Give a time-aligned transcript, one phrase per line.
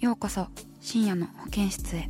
[0.00, 0.46] ようこそ
[0.80, 2.08] 深夜の保健室へ。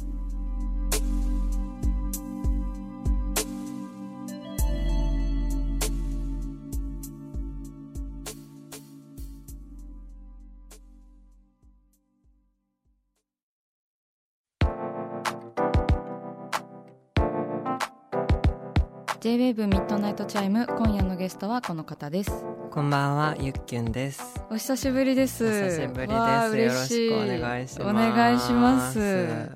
[19.31, 24.45] J-WAVE ミッドナイトチャイム今夜のゲストはこの方ですこんばんは、ゆっきゅんです。
[24.51, 26.17] お久しぶりですお久しぶりです。
[26.17, 27.91] よろ嬉しくお願いします。
[27.91, 29.49] お願いします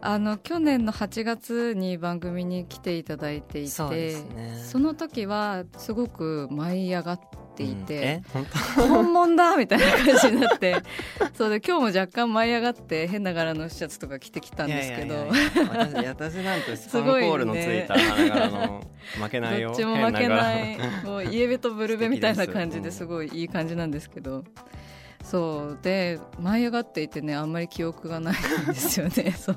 [0.00, 4.14] あの去年の8月に番組に来ていただいていてそね
[4.64, 7.20] その時はすごく舞い上がっ
[7.54, 8.02] ていて、うん。
[8.02, 8.44] え、本
[8.88, 10.76] 本物だみたいな感じになって。
[11.34, 15.28] そうで今日も若干舞い上がって変な柄のシャツとか着てきた当んですけど。
[15.68, 18.82] 私私なんてスパンコールのついた花柄の
[19.22, 19.68] 負けないよ。
[19.68, 20.78] どっちも負けない。
[21.04, 24.44] もうイエベとブルベみたいな感じですごいいい感じなんですけど
[25.24, 29.56] そうで舞い上がっていてねあんまり記憶がないんですよね そう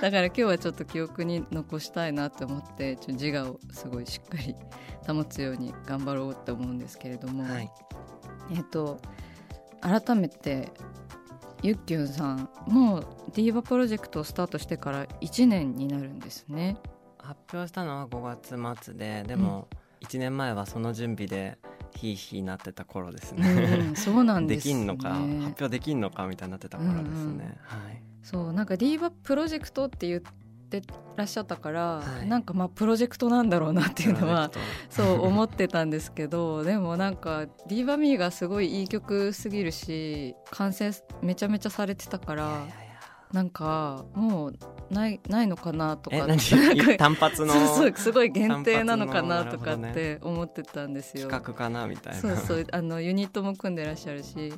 [0.00, 4.54] だから今日はちょっと記憶に残したいなって思ってちょ自我をすごいしっかり
[5.06, 7.70] 保つように頑張ろうって思うんですけれども、はい。
[8.52, 9.00] えっと
[9.80, 10.72] 改めて
[11.62, 16.76] ゆっきゅんさんもうディーバプロジェクトをスタートしてから1年になるんですね。
[17.18, 19.68] 発表したのは5月末で、でも
[20.00, 21.58] 1年前はその準備で
[22.00, 23.90] ヒーヒーなってた頃ですうね。
[23.92, 27.04] ん、そうなんでです、ね、きんのか、発表できんのかみたいになってた頃ですね。
[27.04, 27.48] うんうんは
[27.90, 28.02] い。
[28.22, 30.82] そうなんかディーバプロジェクトって言って
[31.16, 34.50] らっしゃったから、はいなんかまあプロジェクトなんだろうなっていうのは
[34.90, 40.90] そう思ってたんですけど でもなんかディーバミーがすごいいい曲すぎるし完成
[41.22, 42.66] めちゃめちゃされてたからいやいや
[43.32, 44.58] なんかもう
[44.90, 51.28] ないないのかなとかえ、なん何か単発のそうすごい限定なのかなとかって思ってたんですよ。
[51.28, 52.20] 企画かなみたいな。
[52.20, 54.52] そうそうあのユニットも組んでらっしゃるし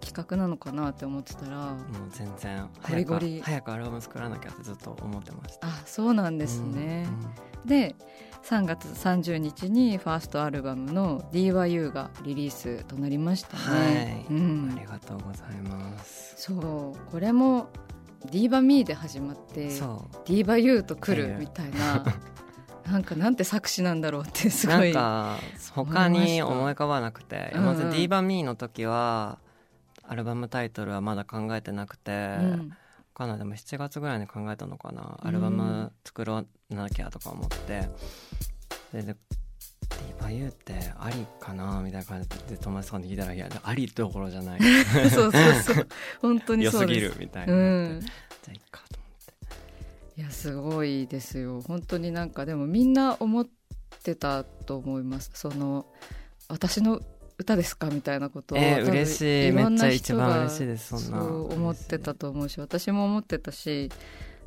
[0.00, 1.76] 企画なのかなって思ってたらもう
[2.10, 5.68] 全然ゴリゴリ早く早くアルバム作らなきゃってずっと思ってました。
[5.68, 7.06] あそうなんですね。
[7.40, 7.96] うんで
[8.44, 14.24] 3月30日にファーストアルバムの「DYU」がリリースとなりましたね。
[14.28, 16.34] はい、うんありがとうございます。
[16.36, 17.68] そうこれも
[18.26, 22.04] 「ディーバミーで始まって「そディーバユーと来るはいみたいな
[22.90, 24.70] なんかなんて作詞なんだろうってすう。
[24.70, 25.38] ごないんか
[25.72, 27.66] 他に思い浮かばなくて、うんうん。
[27.66, 29.38] まず「ディーバミーの時は
[30.04, 32.72] アルバムタイトルはまだ考えてなくて、うん。
[33.12, 35.18] かなでも7月ぐらいに考えたのかな。
[35.22, 37.88] うんアルバム作らなきゃとか思って。
[38.92, 39.16] で
[40.28, 44.60] でディーバユーってありかなみたいな感じで友達とかに聞いたら「いやありどころじゃない。
[45.10, 45.86] そうそうそう。
[46.22, 47.00] 本当に良すそうです。
[47.00, 48.00] ぎる」みたいな、うん。
[48.00, 48.10] じゃ
[48.48, 49.54] あいいかと思っ
[50.14, 50.20] て。
[50.20, 51.62] いやすごいですよ。
[51.62, 53.46] 本当になんかでもみんな思っ
[54.02, 55.30] てたと思います。
[55.34, 55.86] その
[56.48, 57.00] 私の
[57.38, 59.52] 歌ですかみたいなことを、えー、嬉しい。
[59.52, 61.24] めっちゃ一番嬉しいですそんな。
[61.24, 63.90] 思ってたと思うし私も思ってたし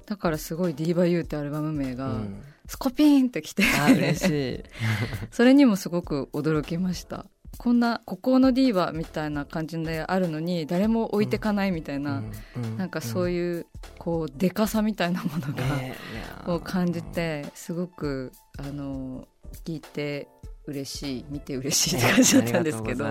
[0.07, 4.63] だからすごい「ディーバユーってアルバム名がうん、スコピーンってきて、あ嬉しい。
[5.31, 7.25] それにもすごく驚きました。
[7.57, 12.21] こんな「孤高のディーバ」みたいな感じであるのに誰も置いてかないみたいな、
[12.77, 13.65] なんかそうういう
[13.97, 15.51] こうでかさみたいなもの
[16.45, 19.27] が、を感じてすごくあの
[19.65, 20.27] 聞いて
[20.67, 23.07] 嬉しい見て嬉しいって感じだったんですけど。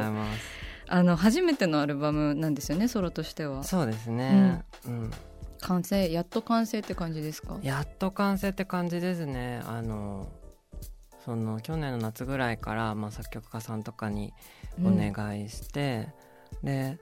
[0.90, 3.62] あの初めてのアルバムなんですよねソロとしては。
[3.62, 5.10] そうですね、うん
[5.60, 7.58] 完成やっと完成って感じですか？
[7.62, 9.62] やっと完成って感じですね。
[9.66, 10.28] あの
[11.24, 14.32] その去年の夏ぐらいから、まあ、作曲家さんとかに
[14.82, 16.08] お願いして、
[16.62, 16.98] で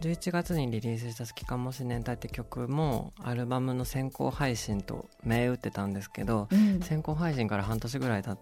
[0.00, 6.80] 11月にリリースした「月かもし年代」って曲もアルバムの先行配信と銘打ってたんですけどうん。
[6.80, 8.38] 先行配信から半年ぐらい経っ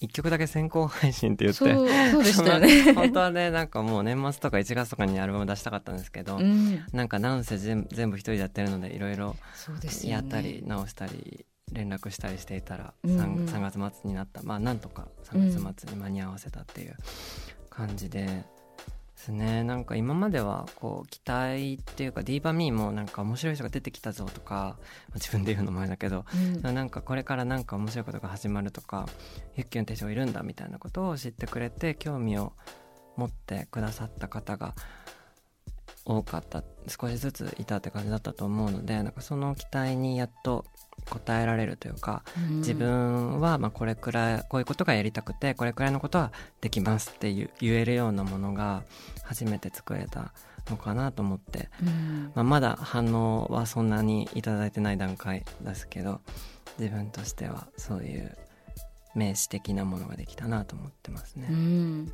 [0.00, 1.58] 一曲だけ先行配信って言って。
[1.58, 2.92] そうそうでしたよね。
[2.94, 6.84] 本当はねなんかもう年末とか1月とかにアルバム出したかったんですけど、うん。
[6.92, 9.36] なんかなんせ全全部一人でやってるのでいろいろ
[10.04, 13.46] やったり直したり連絡したりしていたらうん 3, うん。
[13.46, 14.42] 3月末になった。
[14.42, 16.96] まあなんとか3月末に間に合わせたっていう
[17.70, 18.44] 感じで。
[19.14, 19.64] ですね。
[19.64, 24.76] なんか今まではこう期待っていうかディーバミーもなんか面白い人が出てきたぞとかまあ
[25.14, 26.24] 自分で言うのもあれだけど
[26.64, 26.74] うん。
[26.74, 29.08] なんかこれからなんか面白いことが始まるとか
[29.56, 32.52] ユッキュンって人がいるんだみたいなことを知ってくれて興味を
[33.16, 34.74] 持ってくださった方が
[36.04, 36.62] 多かった。
[36.86, 40.66] 少しずついたって感じだったと思うのでなんかその期待にやっと
[41.10, 42.56] 応えられるというかうん。
[42.58, 48.82] 自分はまあこれくらいこういうことがやりたくてこれくらいのことはできますって言えるようなものが
[49.22, 50.32] 初めて作れた
[50.70, 51.68] のかなと思って。
[51.82, 52.32] うん。
[52.34, 56.20] まあ、まだ反応はそんなにいただいてない段階ですけど
[56.78, 58.36] 自分としてはそういう
[59.14, 61.48] 名詞的なものができたなと思ってますね。
[61.50, 62.12] うん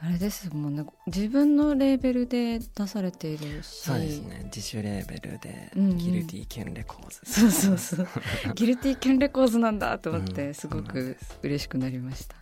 [0.00, 0.84] あれですもんね。
[1.06, 3.80] 自分のレーベルで出されているし。
[3.80, 4.42] そうですね。
[4.44, 5.98] 自主レーベルで、うんうん。
[5.98, 7.20] ギルティキュンレコーズ。
[7.24, 8.08] そうそうそう。
[8.54, 10.28] ギルティキャンレコーズなんだと思っうん。
[10.32, 12.36] てすごく嬉しくなりました。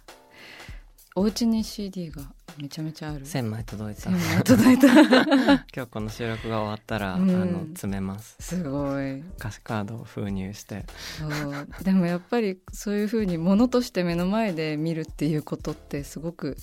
[1.14, 2.24] お家に CD が
[2.60, 3.24] めちゃめちゃある。
[3.24, 4.10] 1000枚届いた。
[4.44, 4.88] 届いた。
[4.92, 7.30] 今日この収録が終わったら、うん。
[7.30, 8.36] あの詰めます。
[8.38, 9.20] すごい。
[9.38, 10.84] 歌詞カードを封入して。
[11.18, 11.84] そう。
[11.84, 16.58] でもやっぱりそういうふうに物として目の前で見るっていうことってすごく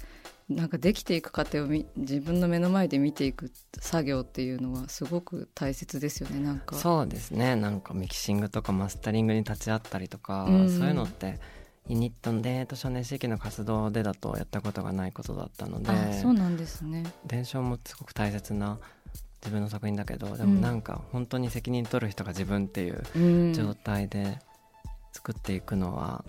[0.50, 6.76] なんかできていく過程をみ自分の目の前で見ていく作業っていうのはすごく大切ですよねなんか。
[6.76, 7.56] そうですね。
[7.56, 10.70] なんかミキシングとかマスタリングに立ち会ったりとか、うん。
[10.70, 11.40] そういうのって
[11.88, 17.04] ユニットで少年地域の活動でだとやったことがないことだったのであそうなんですね。
[17.26, 18.80] 伝承もすごく大切な
[19.42, 20.56] 自分の作品だけどでうん。
[20.56, 23.54] もなんか本当に責任取る人が自分っていううん。
[23.54, 24.40] 状態で
[25.14, 26.24] 作っていくのは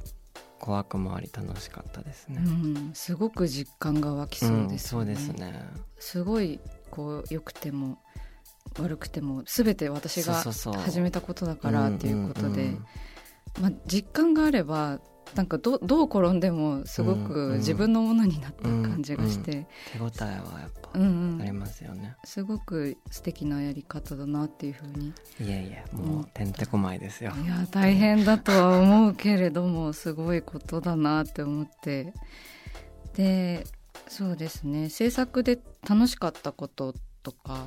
[0.64, 2.40] 怖くもあり楽しかったですうね。
[2.40, 5.62] ん、すごく実感が湧きそうですよね、うんそうですね。
[5.98, 6.58] すごい
[6.90, 7.98] こう良くても
[8.78, 12.78] 悪くても全て私が始めたことだからっていうことで、
[13.60, 15.00] まあ、実感があれば
[15.34, 17.58] なんかどどう転んでもすごうんうくん。
[17.58, 21.42] 自分のものになった感じがして、手応えはやっぱうんうん。
[21.42, 22.16] ありますよね。
[22.24, 25.08] すごく素敵なやり方だなっていうふうに。
[25.08, 27.32] いえいえもうてんてこまいですよ。
[27.44, 32.14] いや大変だとは思うけれどもすごいことだなって思って。
[33.14, 33.64] で
[34.08, 34.88] そうですね。
[34.88, 35.58] 制作で
[35.88, 37.66] 楽しかったこととか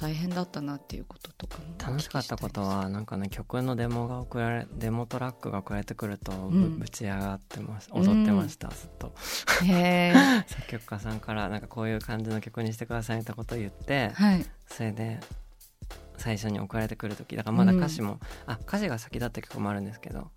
[0.00, 1.64] 大変だったなっていうこととかも。
[1.78, 6.78] 楽しかったことはなんかね曲のデモが送られデモトラックが送られてくるとぶ,、ん。
[6.78, 9.12] ぶち上がってました踊ってました、ずっと。
[9.20, 14.46] 作曲家さんからなんかこういう感じの曲にしてくださいってことを言ってはい。
[14.68, 15.20] それで
[16.16, 20.30] 最初に送られてくる時だからまだ歌詞も、あ歌詞が先だった曲もあるんですけど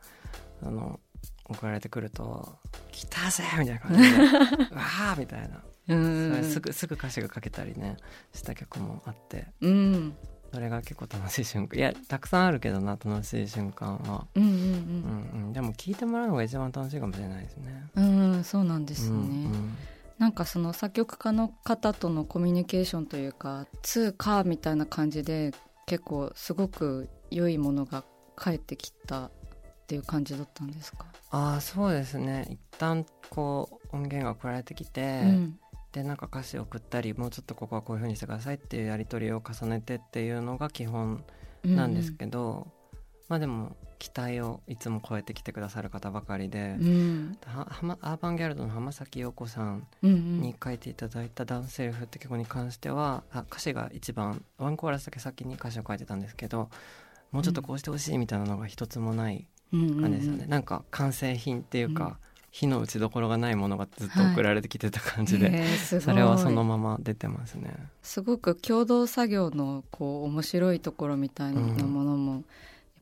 [0.61, 0.99] あの
[1.45, 2.57] 送られてくると
[2.91, 4.17] 「来たぜ!」みたいな感じで
[4.75, 4.81] 「わ
[5.13, 7.97] あ!」みたいなうそんれすぐすぐ歌詞が書けたりね
[8.33, 9.47] した曲もあって。
[9.61, 10.15] うん。
[10.53, 11.79] それが結構楽しい瞬間。
[11.79, 15.41] いやたくさんあるけどな楽しい瞬間は、うんうんうん。
[15.45, 17.87] うん、でも聞いてもらうのが一番楽しいかもしれないですね。
[17.95, 19.77] うんうんそうなんですね、うんうん。
[20.19, 25.51] なんかその作曲家の方とのコミュニケーションというか通かみたいな感じで
[25.87, 28.03] 結構すごく良いものが
[28.35, 29.31] 返ってきたっ
[29.87, 32.47] ていう感じだったんですか、ああそうですね。
[32.49, 35.59] 一旦こう音源が送られてきて、うん
[35.93, 41.23] でなんか歌詞を送ったりもうちょっとここはこういう風にしてくださいっていうやり取りを重ねてっていうのが基本
[41.63, 42.67] なんですけど、
[43.29, 47.37] まあでも期待をいつも超えてきてくださる方ばかりで、うん。
[47.45, 50.41] アーバンギャルドの浜崎陽子さんうんうん。
[50.41, 56.69] に書いていただいた「ダンセルフ」って曲に関してはあ歌詞が一番ワンコーラスだけ先に歌詞を書いてたんですけど
[57.31, 60.01] もうちょっとこうしてほしいみたいなのが一つもないうんうん。
[60.01, 66.03] 感じですよね、なんか完成品っていうか、うん火の打ちどころがないものがずっと送られてきてた感じで、へーすごい。
[66.03, 67.75] それはそのまま出てますね。
[68.03, 72.43] すごく共同作業のこう面白いところみたいなものも、やっ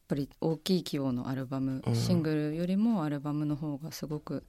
[0.08, 1.96] ぱり大きい規模のアルバム、うん。
[1.96, 4.46] シングルよりもアルバムの方がすごく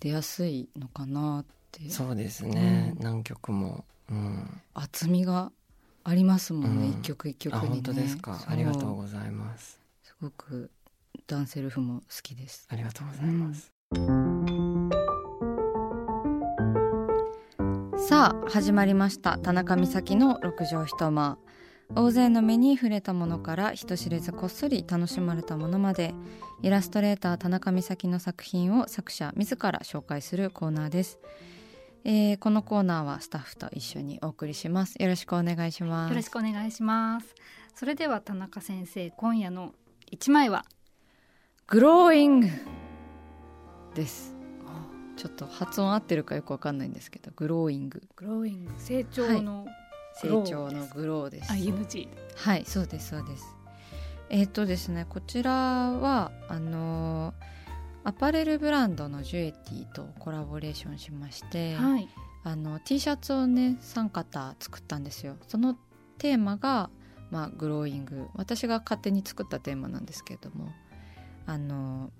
[0.00, 1.88] 出やすいのかなって。
[1.88, 3.04] そうですね、うん。
[3.04, 5.52] 何曲も、うん、厚みが
[6.02, 6.90] ありますもんね、うん。
[6.90, 7.70] 一曲一曲あにね。
[7.76, 8.36] 本当ですか。
[8.36, 9.78] そありがとうございます。
[10.02, 10.72] すごく
[11.28, 12.66] ダンセルフも好きです。
[12.68, 13.70] ありがとうございます、
[17.96, 19.36] さあ始まりました。
[19.38, 21.38] 田中美咲の六畳一間。
[21.96, 26.14] 大勢の目に触れたものから人知れずこっそり楽しまれたものまで
[26.62, 31.18] イラストレーター田中美咲の作品を作者自ら紹介するコーナーです、
[32.04, 34.94] えーこのコーナーはスタッフと一緒にお送りします。
[35.00, 36.10] よろしくお願いします。
[36.10, 37.34] よろしくお願いします。
[37.74, 39.74] それでは田中先生今夜の
[40.12, 40.64] 一枚は？
[41.66, 42.48] グローイング
[43.94, 44.34] です。
[45.16, 48.02] ちょっと発音合ってるかよくわかんないんですけどグローイング。
[48.16, 48.72] グローイング。
[48.78, 49.66] 成長の、
[50.14, 51.52] 成長のグローです。
[51.52, 53.54] ING はいそうですそうです。
[54.30, 57.34] えっ、とですねこちらはあの
[58.02, 62.08] アパレルブランドのジュエティとコラボレーションしまして、はい。
[62.42, 65.36] あの T シャツをね3型作ったんですよ。
[65.48, 65.76] その
[66.16, 66.88] テーマが、
[67.30, 68.28] まあ、グローイング。
[68.34, 70.72] 私が勝手に作ったテーマなんですけれども
[71.44, 72.10] あの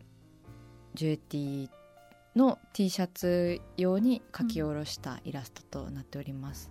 [0.94, 1.70] ジュエティ
[2.36, 6.70] の T シャツ用に描き下ろしたイラストとなっております、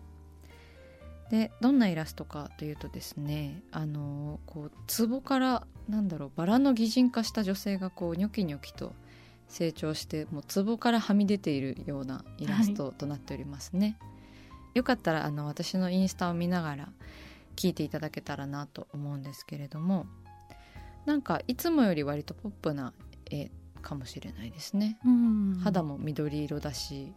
[1.29, 8.93] でどんなイラストかというとですねあのこう壺からなんだろうバラの擬人化した女性がこうニョキニョキと
[9.47, 13.97] 成長してもう壺からはみ出ているようなイラストとなっておりますね、
[14.73, 16.89] よかったらあの私のインスタを見ながら
[17.55, 20.05] 聞いていただけたらなと思うんですけれども
[21.05, 22.93] なんかいつもより割とポップな
[23.29, 23.49] 絵
[23.81, 25.59] かもしれないですね、うん。
[25.63, 27.13] 肌も緑色だし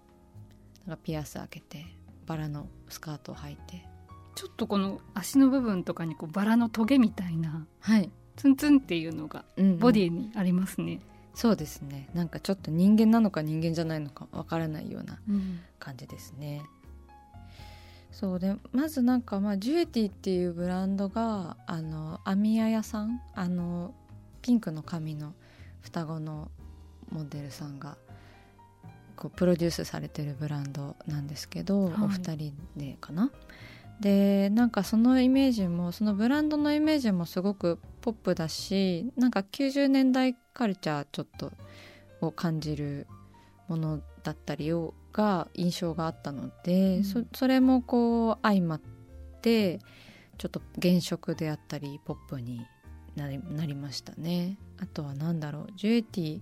[0.86, 1.84] なんかピアス開けて
[2.26, 3.84] バラのスカートを履いて。
[4.34, 11.00] ちょっとこの足の部分とかにこうバラのトゲみたいなはい、ツンツンっていうのがうんボディにありますね、
[11.34, 12.08] そうですね。
[12.14, 15.60] なんかちょっと人間なのか人間じゃないのかわからないようなうん。
[15.78, 16.62] 感じですね。
[18.10, 23.20] そうでまずなんかまあジュエティっていうブランドがあのアミヤ屋さん？
[23.34, 23.94] あの
[24.40, 25.34] ピンクの髪の
[25.82, 26.50] 双子の
[27.10, 27.96] モデルさんが
[29.16, 31.92] こうプロデュースされてるブランドなんですけど、はい。
[32.04, 33.30] お二人でかな？
[34.00, 41.52] でなんかそのイメージもそのブランドのイメージもすごくポップだしなんか90年代カルチャーちょっと
[42.20, 43.06] を感じる
[43.68, 47.04] ものだったりをが印象があったので、うん。
[47.04, 48.80] そそれもこう相まっ
[49.42, 49.78] て
[50.38, 52.66] ちょっと原色であったりポップに
[53.16, 54.56] なりなりましたね。
[54.80, 55.66] あとは何だろう。
[55.76, 56.40] ジュエティ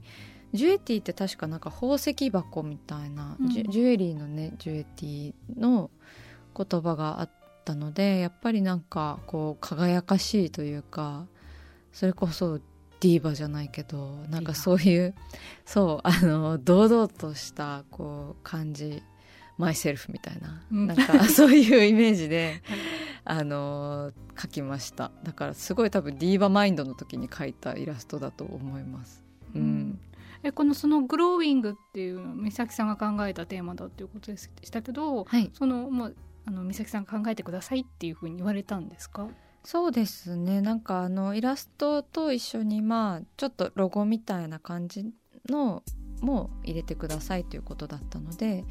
[0.52, 3.48] ジュエティって確かなんか宝石箱みたいな、うん。
[3.50, 5.90] ジュジュエリーのねジュエティの
[6.56, 7.30] 言葉があっ
[7.64, 11.26] たのでやっぱりなんかこう輝かしいというか
[11.92, 12.58] それこそ
[13.00, 15.14] ディーバじゃないけどなんかそういう
[15.64, 19.02] そうあの堂々としたこう感じ
[19.60, 20.86] マイセルフみたいな、うん。
[20.86, 22.62] なんか そういうイメージで
[23.24, 25.10] あの描きました。
[25.22, 29.22] だからすごい多分ディーバマインドの時に描いたイラストだと思います。
[29.54, 29.98] うん。
[30.42, 35.50] えこのそのグローイングっていうのは美咲さんが考えたテーマだっていうことでしたけどはい。
[35.52, 39.28] そのもうあの美咲さんが考えてくださいっていうふうに言われたんですか？
[39.62, 40.62] そうですね。
[40.62, 45.12] なんかあのイラストと一緒にまあちょっとロゴみたいな感じ
[45.50, 45.82] の
[46.22, 48.64] も入れてくださいということだったので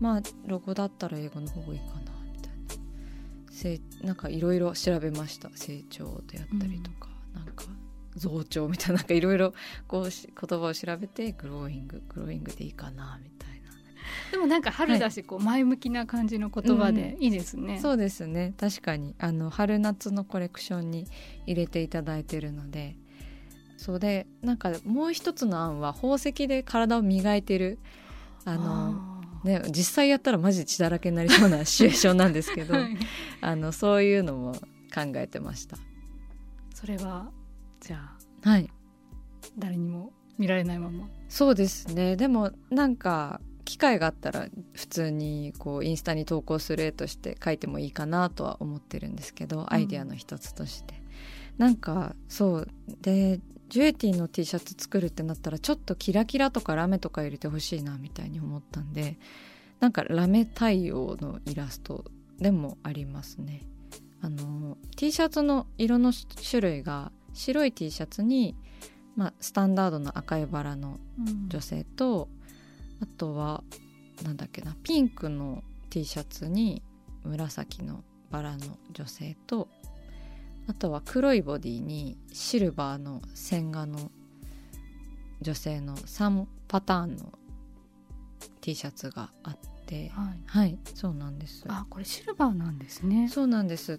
[0.00, 2.00] まあロゴだったら英語の方がいいかな
[2.34, 3.52] みたいな。
[3.52, 5.50] せなんかいろいろ調べました。
[5.54, 7.64] 成長であったりとか、なんか
[8.16, 9.52] 増長みたいななんかいろいろ
[9.86, 13.70] こうし言葉を調べてグローインググローイングでいいかなみたいな。
[14.32, 18.54] でもなんか春だし、こう前向きな感じの言葉でいいですね、そうですね。
[18.58, 19.14] 確かに。
[19.18, 21.06] あの春夏のコレクションに
[21.46, 22.96] 入れていただいてるので。
[23.76, 27.78] そうでなんかもう一つの案は宝石で体を磨いてる。
[28.44, 29.09] あのあ
[29.44, 32.96] ね実際やったらマジ血だらけになりそうなシチュエーションなんですけど、ーはい。
[33.40, 35.76] あのそういうのも考えてました。
[36.74, 37.30] それは
[37.80, 38.10] じゃ
[38.44, 38.70] あはい。
[39.58, 41.08] 誰にも見られないまま。
[41.28, 42.16] そうですね。
[42.16, 51.00] でもなんか機会があったら普通にこうインスタに投稿する絵として書いてもいいかなとは思ってるんですけど、アイデアの一つとして。
[51.58, 52.68] なんかそう。
[53.02, 53.40] で
[53.70, 59.16] ジュエティの T シャツ作るってなったらちょっとキラキラとかラメとか入れてほしいなみたいに思ったんで
[59.78, 62.04] なんかラメ対応のイラスト
[62.38, 63.62] でもありますね。
[64.22, 68.56] あの T シャツの色の種類が白い T シャツに、
[69.16, 70.98] まあ、スタンダードの赤いバラの
[71.48, 72.28] 女性と、
[73.00, 73.62] あとは
[74.22, 76.82] なんだっけなピンクの T シャツに
[77.24, 79.68] 紫のバラの女性と
[80.70, 84.12] あとは黒いボディにシルバーの線画の
[85.40, 87.32] 女性の3パターンの
[88.60, 90.42] T シャツがあってはい。
[90.46, 91.64] はいそうなんです。
[91.66, 93.28] あこれシルバーなんですね。
[93.28, 93.98] そうなんです。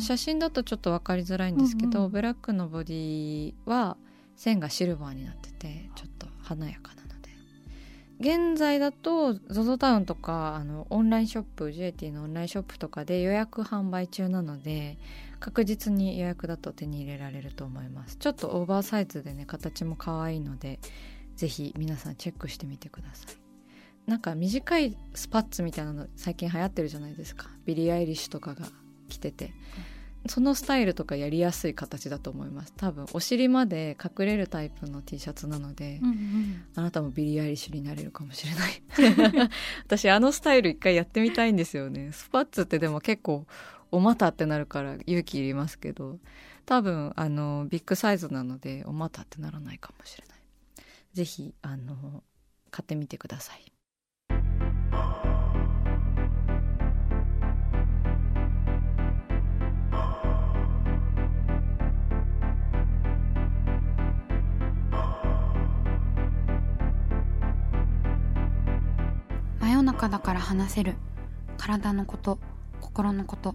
[0.00, 2.10] 写真だとちょっと分かりづらいんですけど、うんうん。
[2.10, 3.96] ブラックのボディは
[4.34, 7.28] 線がシルバーになっててちょっと華やかなので。
[8.18, 14.98] 現在だと ZOZO タウンとかあのオンラインショップ jouetie のオンラインショップとかで予約販売中なので
[15.40, 18.16] 確実に予約だと手に入れられると思います。
[18.16, 20.80] ちょっとオーバーサイズでね形も可愛いので
[21.36, 24.10] ぜひ皆さんチェックしてみてください。
[24.10, 27.48] なんか短いスパッツみたいなの最近流行ってるじゃないですか。
[27.66, 28.66] ビリー・アイリッシュとかが
[29.08, 29.52] 着てて。
[30.26, 32.72] そのスタイルとかやりやすい形だと思います。
[32.76, 36.64] 多分お尻まで隠れるタイプの T シャツなので、うんうん。
[36.74, 39.50] あなたもビリー・アイリッシュになれるかもしれない。
[39.86, 42.10] 私あのスタイル一回やってみたいんですよね。
[42.12, 43.46] スパッツってでも結構
[43.90, 46.18] お股ってなるから勇気いりますけど
[46.66, 50.38] 多分あのビッグサイズなのでお股ってならないかもしれない。
[51.14, 52.22] ぜひあの
[52.70, 53.72] 買ってみてください。
[69.60, 70.94] 真夜中だから話せる。
[71.56, 72.38] 体のこと
[72.80, 73.54] 心のこと。